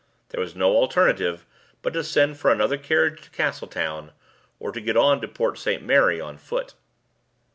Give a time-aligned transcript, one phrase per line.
[0.29, 1.45] There was no alternative
[1.83, 4.13] but to send for another carriage to Castletown,
[4.59, 5.83] or to get on to Port St.
[5.83, 6.73] Mary on foot.